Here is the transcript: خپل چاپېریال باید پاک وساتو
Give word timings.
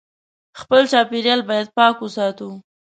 خپل 0.59 0.81
چاپېریال 0.91 1.41
باید 1.49 1.67
پاک 1.77 1.95
وساتو 2.01 2.47